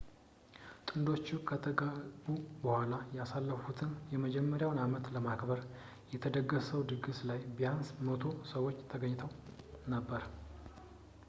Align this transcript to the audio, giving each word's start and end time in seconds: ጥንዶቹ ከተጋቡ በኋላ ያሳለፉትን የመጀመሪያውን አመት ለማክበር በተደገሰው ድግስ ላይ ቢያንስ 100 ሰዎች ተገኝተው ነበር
ጥንዶቹ 0.89 1.27
ከተጋቡ 1.49 2.23
በኋላ 2.63 2.93
ያሳለፉትን 3.17 3.91
የመጀመሪያውን 4.13 4.81
አመት 4.85 5.11
ለማክበር 5.17 5.61
በተደገሰው 6.13 6.85
ድግስ 6.93 7.19
ላይ 7.31 7.39
ቢያንስ 7.59 7.89
100 8.11 8.33
ሰዎች 8.55 8.79
ተገኝተው 8.95 9.31
ነበር 9.95 10.23